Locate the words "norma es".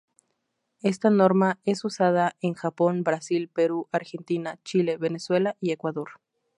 1.11-1.85